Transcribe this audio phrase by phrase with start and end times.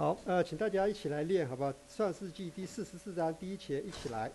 [0.00, 1.70] 好，呃，请大家一起来练，好不好？
[1.86, 4.32] 创世纪第四十四章第一节，一起来。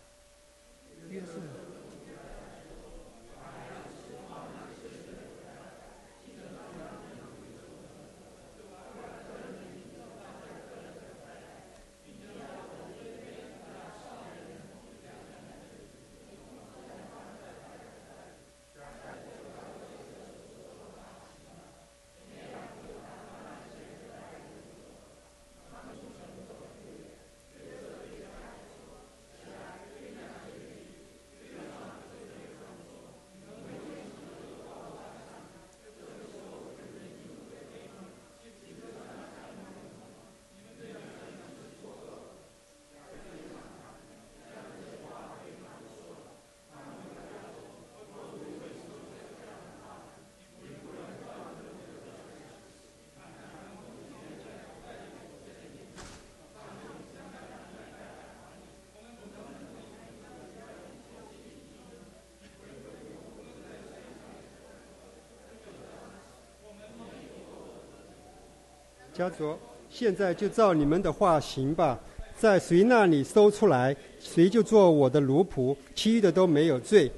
[69.16, 69.58] 家主，
[69.90, 71.98] 现在就照你们的话行吧，
[72.38, 77.10] 在谁那里搜出来，谁就做我的奴仆，其余的都没有罪。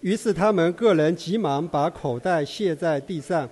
[0.00, 3.46] 于是他们个人急忙把口袋卸在地上，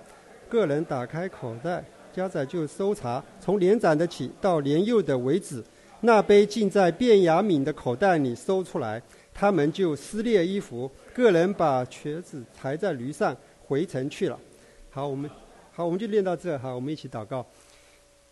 [0.49, 5.63] 个人打开口袋，家仔就搜查，从年长的起到年幼的为止，
[5.99, 8.99] 那杯竟在卞雅敏的口袋里搜出来，
[9.31, 14.39] 他们就撕裂衣服，个人把瘸子抬在驴上回城去了。
[14.89, 15.29] 好，我们
[15.71, 17.45] 好，我们就练到这哈，我们一起祷告。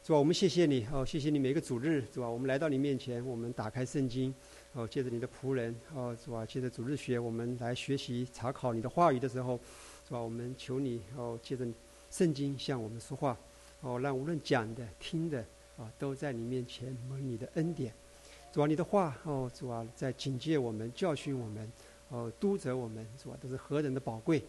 [0.10, 0.18] 是吧？
[0.18, 2.28] 我们谢谢你哦，谢谢你每个主日是吧？
[2.28, 4.34] 我们来到你面前，我们打开圣经
[4.74, 6.44] 哦，借着你的仆人哦，是吧？
[6.44, 9.60] 借着主日学，我们来学习查考你的话语的时候，
[10.08, 10.20] 是吧？
[10.20, 11.64] 我们求你哦，借着
[12.10, 13.38] 圣经向我们说话
[13.82, 15.46] 哦，让无论讲的、听的
[15.78, 17.94] 啊，都在你面前蒙你的恩典。
[18.52, 21.72] 主啊，你的话哦，主啊，在警戒我们、教训我们
[22.08, 23.38] 哦，督责我们，是吧？
[23.39, 24.39] 都是何等的宝贵，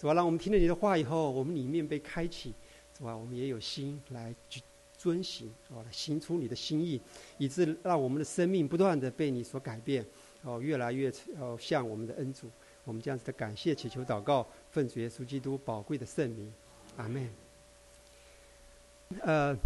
[0.00, 0.14] 是吧？
[0.14, 2.54] 让我们听了你的话以后，我们里面被开启，
[2.96, 3.14] 是吧？
[3.14, 4.62] 我们也有心来去。
[5.02, 7.00] 遵行，哦，行出你的心意，
[7.36, 10.06] 以致让我们的生命不断的被你所改变，
[10.42, 12.48] 哦，越来越哦像我们的恩主。
[12.84, 16.52] 我们这样子的感谢、祈求、祷告，奉主耶稣基督宝贵的圣名，
[16.96, 17.28] 阿门。
[19.22, 19.56] 呃，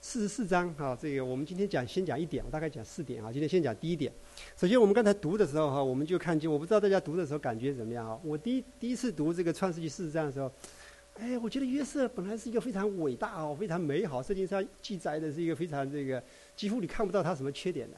[0.00, 3.30] 四十四章哈，这个我们今天讲先讲一点，我大概讲四点啊。
[3.30, 4.12] 今天先讲第一点。
[4.56, 8.18] 首先，我们刚才读的时候哈，我们就看见，我不知道大家读的时候感觉怎么样啊？
[8.24, 10.50] 我第一第一次读这个创世纪四十章的时候。
[11.20, 16.22] 哎，我觉得约瑟本来是一个非常伟大哦，非常美好，圣经上记载的是一个非常这个，
[16.56, 17.96] 几乎你看不到他什么缺点的。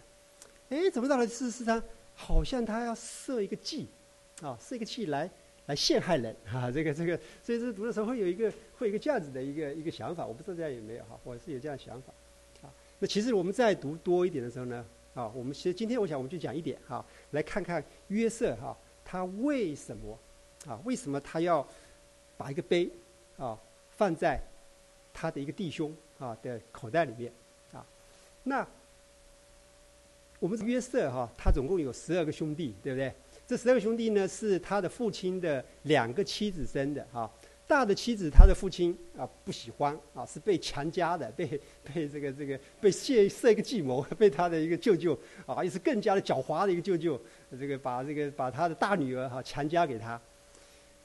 [0.70, 1.80] 哎，怎么到了事实上，
[2.16, 3.86] 好像他要设一个计，
[4.40, 5.30] 啊，设一个计来
[5.66, 12.12] 来陷害人啊，这个这个，所以这读的时候会有一个会有一个这样子的一个一个想法，我不知道大家有没有哈，我是有这样想法，
[12.62, 14.84] 啊，那其实我们再读多一点的时候呢，
[15.14, 20.18] 啊，我们其实今天我想我们就讲一点哈，来看看约瑟哈，他为什么
[20.66, 21.64] 啊，为什么他要
[22.36, 22.90] 把一个碑。
[23.36, 23.58] 啊，
[23.96, 24.40] 放在
[25.12, 27.32] 他的一个弟兄啊的口袋里面
[27.72, 27.84] 啊。
[28.44, 28.66] 那
[30.38, 33.12] 我们约瑟哈，他总共有十二个兄弟，对不对？
[33.46, 37.30] 这十二个兄弟呢，是他的父亲的两个妻子生的哈。
[37.64, 41.46] 大的妻子，他的父亲啊不喜欢啊，是被强加的，被
[41.82, 47.18] 被这个这个被设设一个计谋，被他的一个舅舅啊，也是更加的狡猾的一个舅舅，
[47.58, 50.20] 这个把这个把他的大女儿哈强加给他。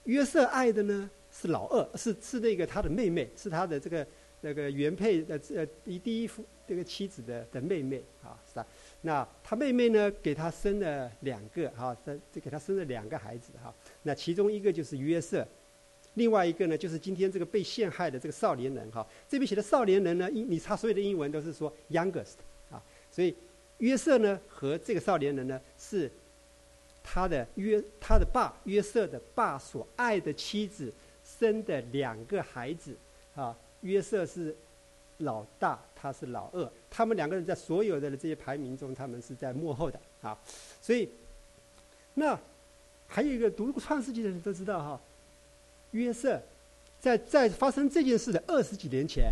[0.04, 1.10] 约瑟爱的呢？
[1.40, 4.08] 是老二，是是那个他的妹妹，是他的这个
[4.42, 8.66] 那个原配的呃第第一夫这个妻子的的妹妹啊，是吧？
[9.02, 13.72] 那他妹妹呢，给他生了两个哈，生就给他生了两个孩子哈。
[14.02, 15.48] 那其中一个就是约瑟，
[16.16, 19.06] 另外一个呢，就是今天这个被陷害的这个少年人哈。
[19.30, 22.38] 这边写的少年人呢，英你查所有的英文都是说 youngest
[22.72, 22.82] 啊，
[23.12, 23.36] 所以
[23.78, 26.12] 约瑟呢和这个少年人呢是
[27.04, 30.92] 他的约他的爸约瑟的爸所爱的妻子。
[31.40, 32.96] 生的两个孩子，
[33.36, 34.56] 啊，约瑟是
[35.20, 40.38] 老大，他是老二，他们两个人在所有的这些排名中，他们是在幕后的啊。
[40.82, 41.10] 所以，
[42.14, 42.40] 那
[43.08, 45.02] 还有一个读过创世纪的人都知道哈，
[45.92, 46.42] 约瑟
[47.00, 49.32] 在在发生这件事的二十几年前，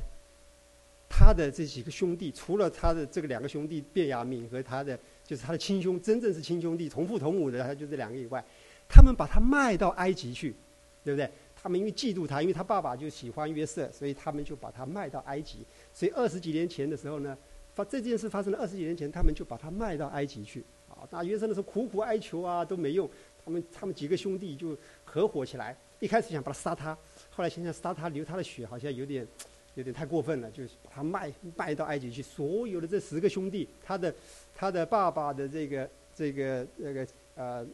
[1.10, 8.44] 他的这几个兄弟，除了他的这个两个兄弟卞雅敏和他的就是他的亲兄，真正是亲兄弟，同父同母的，他就这两个以外，
[8.88, 10.56] 他们把他卖到埃及去，
[11.04, 11.30] 对不对？
[11.66, 15.66] 他们因为嫉妒他，因为他爸爸就喜欢约瑟，所以他们就把他卖到埃及。
[15.92, 17.36] 所以二十几年前的时候呢，
[17.74, 20.64] 发这件事发生了二十几年前，他们就把他卖到埃及去。
[20.88, 23.10] 啊，那约瑟的时候苦苦哀求啊都没用，
[23.44, 26.96] 他们他们几个兄弟就合伙起来，一开始想把他杀他，
[27.32, 29.28] 后来想想杀他流他的血好像有点
[29.74, 32.22] 有点太过分了，就是把他卖卖到埃及去。
[32.22, 34.14] 所有的这十个兄弟，他的
[34.56, 37.66] 他的爸爸的这个这个这个呃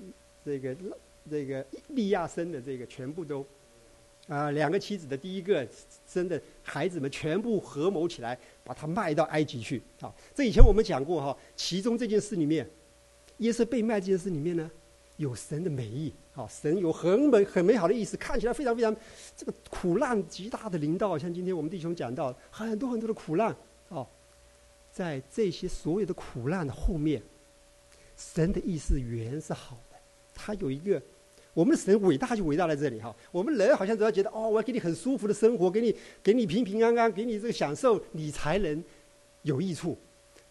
[0.46, 0.74] 这个
[1.30, 3.46] 这个利亚生的这个全部都
[4.28, 5.68] 啊两个妻子的第一个
[6.08, 9.82] 生的孩子们全部合谋起来，把他卖到埃及去。
[10.00, 12.70] 啊，这以前我们讲过哈，其中这件事里面，
[13.38, 14.70] 耶稣被卖这件事里面呢。
[15.18, 18.96] 有神的美意，啊，神有很美很美好的意思，看起来非常非常，
[19.38, 23.56] 这个苦难极大的临到，像今天我们弟兄讲到很多很多的苦难，
[23.90, 24.08] 哦，
[24.92, 27.22] 在这些所有的苦难的后面，
[28.18, 29.98] 神的意思原是好的，
[30.34, 31.00] 他有一个，
[31.54, 38.84] 我们的神伟大就伟大在这里哈，我们人好像只要觉得哦，我要给你很舒服的生活，给你给你平平安安，给你这个享受，你才能
[39.44, 39.98] 有益处，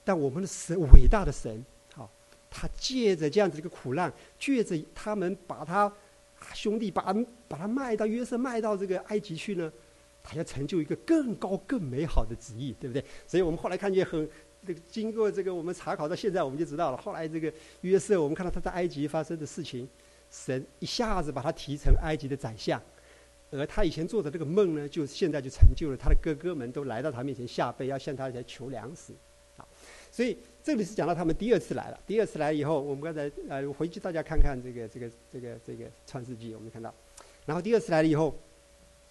[0.05, 1.64] 但我们的神伟大的神。
[2.52, 5.91] 他借着这样子一个苦难，借着他们把他
[6.52, 7.14] 兄弟把
[7.47, 9.73] 把他卖到约瑟卖到这个埃及去呢，
[10.20, 13.05] 他要成就一个更高更美好的旨意，对不对？
[13.25, 14.29] 所以我们后来看见很
[14.67, 16.97] 这个经过这个我们查考到现在，我们就知道了。
[16.97, 17.52] 后来这个
[17.82, 19.88] 约瑟，我们看到他在埃及发生的事情，
[20.30, 22.80] 神一下子把他提成埃及的宰相，
[23.50, 25.96] 而他以前做的这个梦呢，就现在就成就了。
[25.96, 29.12] 他的哥哥们都来到他面前下跪，要向他来求粮食，
[29.56, 29.66] 啊，
[30.10, 30.36] 所以。
[30.62, 31.98] 这里是讲到他们第二次来了。
[32.06, 36.94] 第二次来以后，我们刚才呃回去大家看看这个这个这个这个创世纪，我们看到，
[37.46, 38.38] 然后第二次来了以后，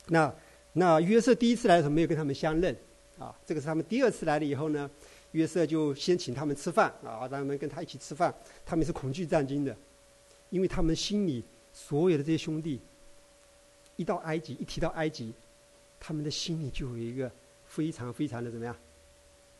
[0.09, 0.31] 那
[0.73, 2.73] 那约瑟第一次来的时候没有跟他们相认，
[3.17, 4.87] 啊，这个是他们第二次来了以后呢，
[5.31, 8.31] 约瑟就先请他们吃饭，啊，让他们跟他一起吃饭，
[8.63, 9.75] 他们是恐惧战惊的，
[10.49, 11.43] 因为他们心里
[11.73, 12.79] 所有的这些兄弟，
[13.95, 15.33] 一到埃及，一提到埃及，
[15.99, 17.31] 他们的心里就有一个
[17.67, 18.75] 非常非常的怎么样？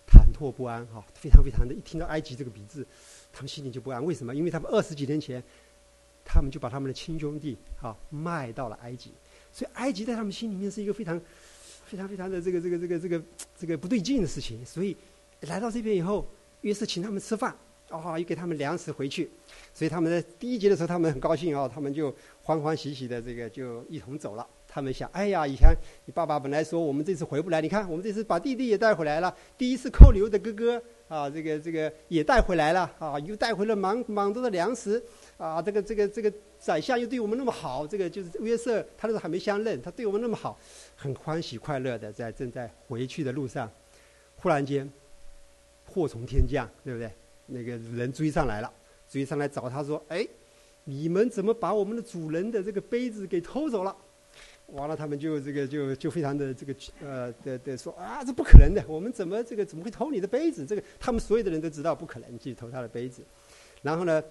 [0.07, 2.83] 忐忑不安，哈，非常非常的，一听到埃及这个名字，
[3.31, 4.03] 他们心里就不安。
[4.03, 4.33] 为什么？
[4.33, 5.43] 因为他们二十几年前，
[6.25, 9.11] 他们就把他们的亲兄弟，哈，卖到了埃及，
[9.53, 11.21] 所以埃及在他们心里面是一个非常、
[11.85, 13.23] 非常、非常的这个、这个、这个、这个、
[13.59, 14.65] 这个不对劲的事情。
[14.65, 14.97] 所以
[15.41, 16.27] 来到这边以后，
[16.61, 17.55] 约瑟请他们吃饭，
[17.89, 19.29] 啊，又给他们粮食回去，
[19.73, 24.47] 所以他们在第一节的时候，他们很高兴啊，他们就欢欢喜喜的这个就一同走了。
[24.71, 25.75] 他们想，哎呀，以前
[26.05, 35.03] 你爸爸本来说我们这次回不来，你看我们这次把弟弟也带回来了，第一次扣留的哥哥啊，这个这个也带回来了啊，又带回了蛮蛮多的粮食
[35.37, 40.55] 啊，这个这个这个宰相又对我们那么好，这个就是约瑟，他那时候还没相认，他对我们那么好，
[40.95, 43.71] 很欢喜快乐的在正在回去的路上，
[44.35, 44.87] 忽然间
[45.87, 47.09] 祸从天降，对不对？
[47.49, 48.71] 那个人追上来了，
[49.09, 50.27] 追上来找他说，哎，
[50.83, 53.95] 你们怎么把我们的主人的这个杯子给偷走了？
[54.67, 60.63] 完了，他们就这个就就非常的这个呃的的说啊，这不可能的，我们怎么这个怎么会偷你的杯子？
[60.63, 63.23] 这个他们所有的人都知道不可能去偷他的杯子。
[63.81, 64.23] 然后呢，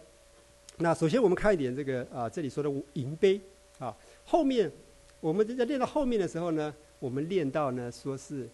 [0.77, 3.41] 那首先我们看一点这个啊，这里说的银杯
[3.81, 3.93] 啊，
[4.25, 4.71] 后面
[5.19, 8.49] 我们在练到后面的时候呢，我们练到呢说是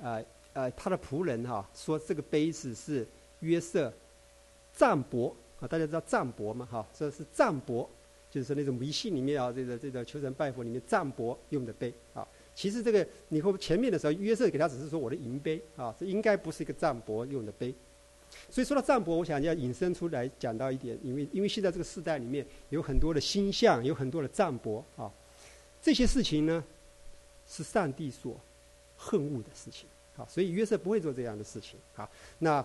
[0.00, 0.22] 啊
[0.52, 3.04] 呃他的仆人哈说这个杯子是
[3.40, 3.92] 约瑟
[4.74, 7.88] 占卜啊，大家知道占卜嘛哈，这是占卜。
[8.30, 17.74] 就是说那种迷信里面啊，这个这个求神拜佛里面占卜用的杯啊，其实这个你和前面的时候约瑟给他只是说我的银杯啊，这应该不是一个占卜用的杯。
[18.50, 25.10] 所以说到占卜，我想要引申出来讲到一点，因为因为现在这个时代里面有很多的星象，有很多的占卜啊，
[25.80, 26.62] 这些事情呢
[27.48, 28.38] 是上帝所
[28.98, 32.06] 恨恶的事情啊，所以约瑟不会做这样的事情啊。
[32.40, 32.62] 那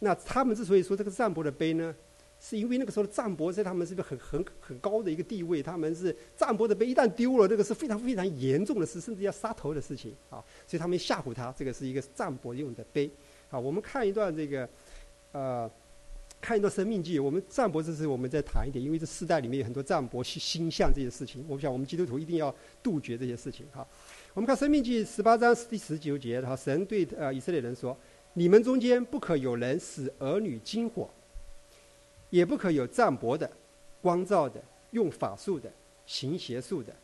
[0.00, 1.94] 那他们之所以说这个占卜的碑呢？
[2.40, 10.38] 是因为那个时候的占卜在他们是个很很很高的一个地位，他们是占卜的碑一旦丢了，这个是非常非常严重的事，甚至要杀头的事情啊！
[10.64, 13.10] 所以他们吓唬他，这个是一个占卜用的碑
[13.50, 13.58] 啊。
[13.58, 14.68] 我们看一段这个，
[15.32, 15.68] 呃，
[16.40, 23.84] 看一段《生命记》，我们占卜这是我们再谈一点，因为这世代里面有很多占卜星星象这些事情，我想我们基督徒一定要杜绝这些事情哈。
[24.32, 27.98] 我们看《生命记》十八章第十九节，哈，神对呃以色列人说
[28.38, 31.10] ：“你们中间不可有人使儿女惊火。”
[32.30, 33.50] 也不可有占卜的、
[34.02, 35.72] 光照的、用法术的、
[36.04, 36.94] 行邪术的，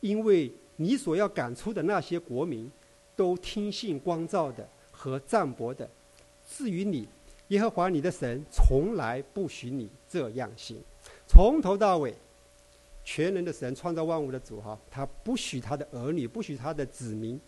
[0.00, 2.72] 因为你所要赶出的那些国民，
[3.14, 5.86] 都听信光照的和占卜的。
[6.48, 7.06] 至于你，
[7.48, 10.78] 耶和华你的神从来不许你这样行。
[11.28, 12.14] 从头到尾，
[13.04, 17.38] 全能的神创造万物的主哈，他不许他的儿女，不许他的子民，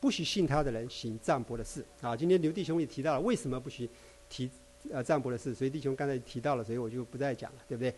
[0.00, 1.84] 不许信他的人行占卜的事。
[2.00, 3.88] 啊，今天刘弟兄也提到了，为什么不许
[4.28, 4.50] 提？
[4.92, 7.92] 呃，占卜的事，所以弟兄刚才提到了，所以我就不再讲了，对不对？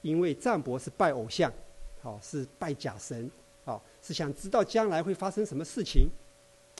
[0.00, 1.52] 因为占卜是拜偶像，
[2.00, 3.28] 好是拜假神，
[3.64, 6.08] 好是想知道将来会发生什么事情，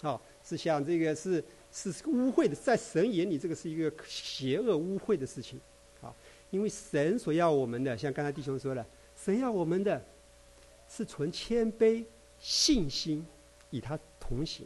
[0.00, 5.60] 好是想这个是是污秽的，在神眼里这个是一个邪恶污秽的事情，
[6.00, 6.14] 好，
[6.50, 8.86] 因为神所要我们的，像刚才弟兄说了，
[9.16, 10.02] 神要我们的
[10.88, 12.04] 是存谦卑、
[12.38, 13.26] 信心，
[13.70, 13.98] 以他
[14.30, 14.64] 同行，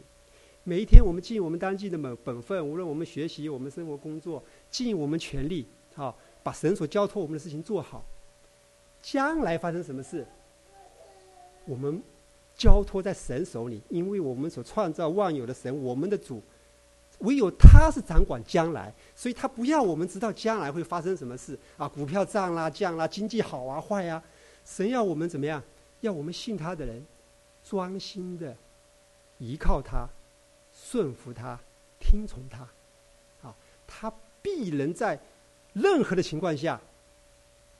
[0.63, 8.05] 每一天我们尽我们当尽的本本分，无论我们学习、我们生活、工作，尽我们全力，好，把神所交托我们的事情做好。
[9.01, 10.23] 将来发生什么事，
[11.65, 11.99] 我们
[12.55, 16.41] 交托在神手里，因为我们所创造万有的神，我们的主，
[17.19, 24.21] 唯有他是掌管将来，所以他不要我们知道将来会发生什么事啊，股票涨啦、降啦，经济好啊、坏呀。
[24.63, 25.61] 神要我们怎么样？
[26.01, 27.03] 要我们信他的人，
[27.63, 28.55] 专心的
[29.39, 30.07] 依靠他。
[30.77, 31.57] 顺服他，
[32.01, 32.67] 听从他，
[33.47, 33.55] 啊，
[33.87, 34.11] 他
[34.41, 35.17] 必能在
[35.71, 36.79] 任何的情况下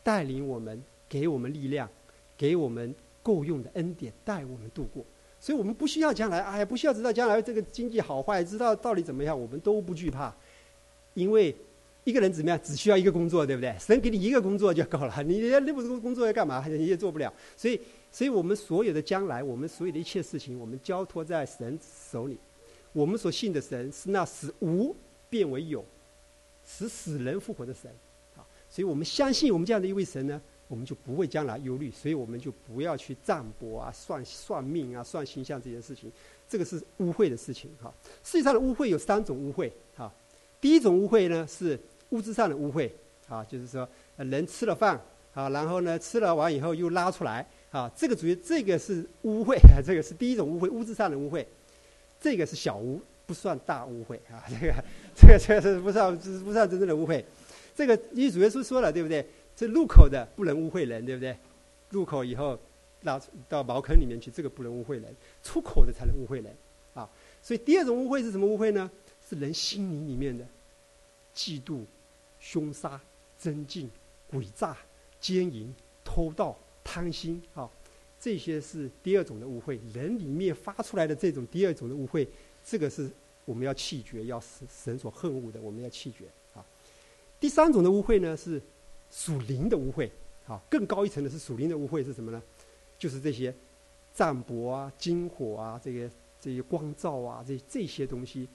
[0.01, 1.89] 带领我们，给我们力量，
[2.37, 5.03] 给我们够用的恩典，带我们度过。
[5.41, 10.33] 所以我们不需要将来，哎，不需要知道将来这个经济好坏，知道到底怎么样，我们都不惧怕，
[11.15, 11.53] 因为
[12.05, 13.75] 一个人怎么样，只需要一个工作，对不对？
[13.77, 16.65] 神给你一个工作就够了，你那不工工作要干嘛？
[16.65, 17.31] 你也做不了。
[17.57, 17.79] 所以，
[18.15, 21.77] 所以我们所有的将来，我们所有的一切事情，我们交托在神
[22.09, 22.37] 手里。
[22.93, 24.95] 我们所信的神是那使无
[25.29, 25.83] 变为有，
[26.65, 27.91] 使死人复活的神，
[28.37, 36.09] 啊，所以我们相信我们这样的一位神呢，我们就不会将来忧虑，所以我们就不要去占卜啊、算算命啊、算形象这件事情，
[36.47, 37.93] 这个是污秽的事情哈。
[38.23, 40.09] 世界上的污秽有三种污秽哈，
[40.61, 41.77] 第一种污秽呢是
[42.11, 42.89] 物质上的污秽
[43.27, 44.97] 啊，就是说人吃了饭
[45.33, 51.45] 啊，然后呢吃了完以后又拉出来啊，这个属于这个是污秽， 这个是第一种污秽，物质上的污秽。
[52.19, 54.43] 这个是小污，不算大污秽啊！
[54.49, 54.83] 这个，
[55.15, 57.23] 这个，这个是不算，不算真正的污秽。
[57.75, 59.25] 这个，因为主耶稣说了，对不对？
[59.55, 61.37] 这入口的不能污秽人，对不对？
[61.89, 62.57] 入口以后，
[63.03, 65.11] 到到茅坑里面去，这个不能污秽人；
[65.43, 66.55] 出口的才能污秽人
[66.93, 67.07] 啊！
[67.41, 68.89] 所以第二种污秽是什么污秽呢？
[69.29, 70.45] 是人心灵里面的
[71.35, 71.81] 嫉妒、
[72.39, 72.99] 凶杀、
[73.37, 73.89] 增进、
[74.31, 74.77] 诡诈、
[75.19, 76.57] 奸淫、偷盗、
[76.95, 77.69] 贪心啊！
[78.17, 82.25] 这些是第二种的污秽，人里面发出来的这种第二种的污秽，
[82.63, 83.11] 这个是
[83.43, 86.23] 我们要弃绝，要神神所恨恶的，我们要弃绝
[86.53, 86.65] 啊。
[87.37, 88.61] 第三种的污秽呢是
[89.11, 90.09] 属灵的污秽，
[90.47, 92.41] 啊，更高一层的是属灵的污秽是什么呢？
[92.97, 93.53] 就是这些
[94.13, 96.09] 占卜啊、金火啊、这个
[96.39, 98.47] 这些光照啊，这这些东西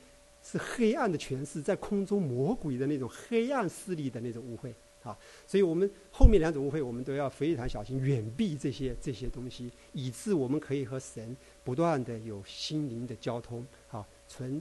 [0.42, 4.72] 是黑暗的诠释，在空中魔鬼的那种黑暗势力的那种污秽。
[5.02, 5.16] 啊，
[5.46, 14.60] 所以我们后面两种误会，我们都要非常小心，远避这些这些东西，以致我们可以和神不断的有心灵的交通，啊，存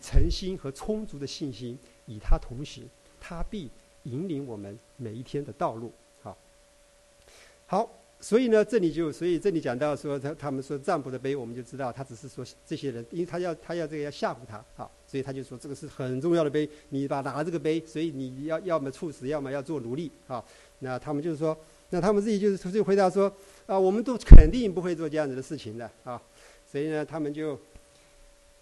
[0.00, 2.88] 诚心和充足的信心，与他同行，
[3.20, 3.70] 他必
[4.04, 5.92] 引领我们每一天的道路。
[6.22, 6.36] 好，
[7.66, 8.01] 好。
[8.22, 20.42] 所以呢，这里就所以这里讲到说他他们说占卜的碑，我们就知道他只是说这些人，因为他要他要这个要吓唬他啊，所以他就说这个是很重要的碑，你把拿这个碑，所以你要要么处死，要么要做奴隶啊。
[20.78, 21.56] 那他们就是说，
[21.90, 23.30] 那他们自己就是就回答说
[23.66, 26.22] 啊，我们都肯定不会做这样子的事情的啊。
[26.64, 27.58] 所以呢，他们就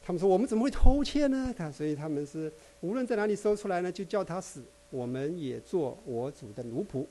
[0.03, 1.55] 他们说我们怎么会偷窃呢？
[1.55, 2.51] 他所以他们是
[2.81, 7.05] 无论在哪里搜出来呢，就叫他死，我们也做我主的奴仆。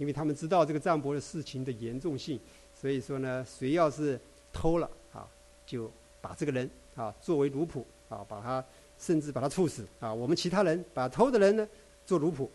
[0.00, 2.40] 因为他们知道这个占卜的事情的严重性，
[2.74, 4.18] 所以说呢，谁要是
[4.50, 5.28] 偷了啊，
[5.66, 5.90] 就
[6.22, 8.64] 把这个人啊作为奴仆啊，把他
[8.98, 10.10] 甚至把他处死啊。
[10.12, 11.68] 我们其他人把偷的人呢
[12.06, 12.48] 做奴仆，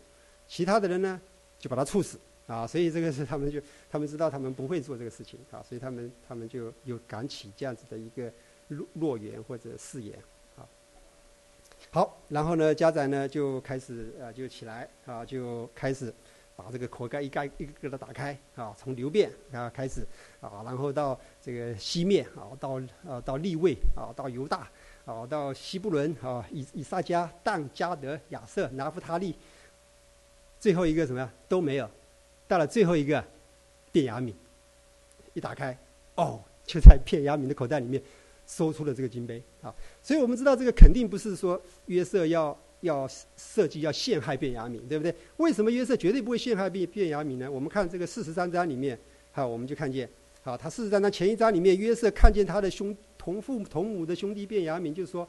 [0.48, 1.20] 其他的人呢
[1.56, 2.66] 就把他处死啊。
[2.66, 8.24] 所以这个是他们就他们知道他们不会做这个事情啊，所以他们他们就有敢起这样子的一个
[8.66, 10.18] 诺诺言或者誓言
[10.56, 10.66] 啊。
[11.92, 16.12] 好，然后呢，家长呢就开始啊就起来啊就开始。
[16.56, 20.00] 把这个口盖一盖一个个的打开啊，从流变啊开始
[20.40, 24.66] 啊，然后到这个西面啊，到啊到利位啊，到犹大
[25.04, 29.36] 啊，到西布伦啊，以以撒加、但、加德、亚瑟、拿夫他利，
[30.58, 31.88] 最后一个什么呀都没有，
[32.48, 33.22] 到了最后一个
[33.92, 34.34] 便雅敏，
[35.34, 35.76] 一打开
[36.14, 38.02] 哦，就在便雅敏的口袋里面
[38.46, 42.56] 搜出了这个金杯啊，所以我们知道这个肯定不是说约瑟要。
[42.80, 45.14] 要设计要陷害卞雅敏，对不对？
[45.38, 47.50] 为什么约瑟绝对不会陷害卞卞雅敏呢？
[47.50, 48.98] 我们看这个四十三章里面，
[49.32, 50.08] 好，我们就看见，
[50.42, 55.28] 好，他四十三章前一章里面，约瑟看见他的兄同父同母的兄弟卞雅敏，就说：“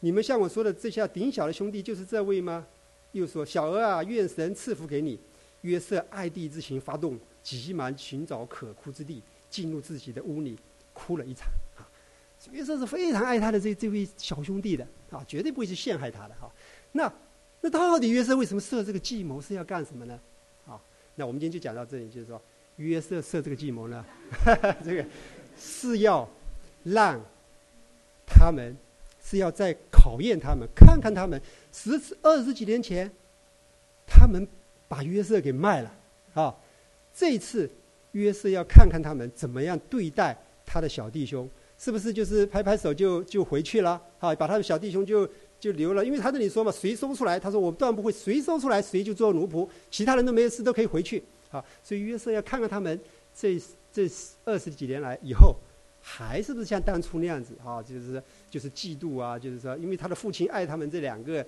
[0.00, 2.66] 你们像我说的这下顶小的兄弟就是这位吗？”
[3.12, 5.18] 又说：“小儿啊，愿神赐福给你。”
[5.62, 10.58] 约瑟爱弟之情发动，急忙寻找可哭之地，进入自己的屋里，
[10.92, 11.46] 哭了一场。
[11.76, 11.86] 啊，
[12.50, 16.50] 约瑟是非常爱他的这这位小兄弟的，啊，绝对不会去陷害他的，哈。
[16.92, 17.12] 那，
[17.60, 20.18] 那到底约瑟为什么设这个计谋是要干什么呢？
[20.64, 20.80] 好，
[21.16, 22.40] 那我们今天就讲到这里，就是说，
[22.76, 24.04] 约瑟设这个计谋呢，
[24.84, 25.04] 这个
[25.58, 26.28] 是要
[26.84, 27.20] 让
[28.26, 28.76] 他们
[29.22, 31.40] 是要在考验他们，看看他们
[31.72, 33.10] 十二十几年前，
[34.06, 34.46] 他们
[34.88, 35.94] 把约瑟给卖了
[36.34, 36.54] 啊，
[37.14, 37.70] 这一次
[38.12, 44.00] 约瑟要看看他们怎么样对待他的小弟兄，是不是就是拍拍手就就回去了？
[44.18, 45.28] 啊，把他的小弟兄就
[45.62, 47.38] 就留了，因为他这里说嘛，谁搜出来？
[47.38, 51.22] 他说我断不会，谁搜出来谁就做奴仆，其他人都没有事都可以回去。
[51.52, 52.98] 啊，所以约瑟要看看他们
[53.32, 53.56] 这
[53.92, 54.10] 这
[54.44, 55.54] 二十几年来以后，
[56.00, 57.80] 还是不是像当初那样子啊？
[57.80, 61.46] 就是就是嫉妒啊，就是说，因为他的父亲爱他们这两个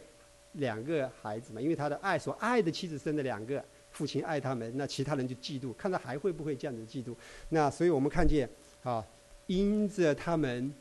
[0.53, 7.13] 两个孩子嘛，因为他的爱所爱的妻子生的两个，父亲爱他们，那其他人就嫉妒，看他还会不会这样子嫉妒？
[7.49, 8.49] 那所以我们看见
[8.85, 9.05] 啊，
[9.49, 10.73] 因着他们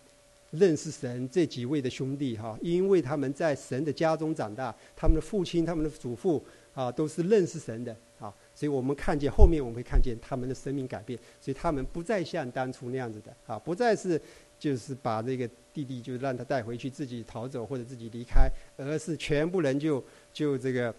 [0.54, 6.44] 认识神这几位的兄弟哈，因为他们在神的家中长大，他们的父亲、他们的祖父
[6.76, 8.34] 啊，都是认识神的啊。
[8.54, 14.22] 所以我们看见后面，我们会看见他们的生命改变，所以他们不再像当初那样子的啊，不再是
[14.60, 20.94] 就是把这个弟弟就让他带回去，自己逃走或者自己离开，而是全部人就就这个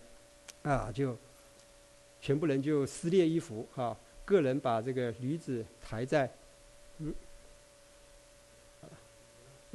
[0.62, 1.16] 啊，就
[2.20, 6.28] 全部人就撕裂衣服啊，个人把这个驴子抬在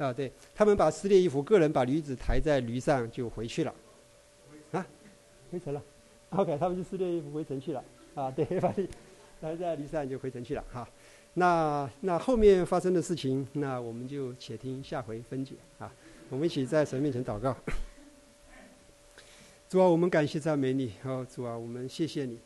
[0.00, 3.74] 啊，对他们把撕裂衣服，个人把驴子抬在驴上就回去了
[4.72, 4.86] 啊，
[5.52, 5.82] 回城了。
[6.30, 7.84] OK，他们就撕裂衣服回城去了。
[8.14, 8.72] 啊，对，把
[9.40, 10.64] 然后在离散就回城去了。
[10.72, 10.88] 哈，
[11.34, 15.54] 那那后面发生的事情，那我们就且听下回分解。
[15.78, 15.92] 啊，
[16.30, 17.54] 我们一起在神面前祷告。
[19.68, 20.92] 主啊，我们感谢赞美你。
[21.04, 22.38] 哦，主啊，我们谢谢你，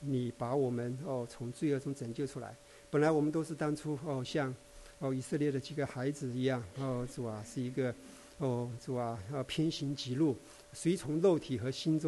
[0.00, 2.54] 你把我们哦从罪恶中拯救出来。
[2.90, 4.54] 本来我们都是当初哦像
[4.98, 6.62] 哦以色列的几个孩子一样。
[6.78, 7.94] 哦，主啊，是一个
[8.38, 10.36] 哦主啊，要偏行极路，
[10.72, 12.04] 随从肉体和心中。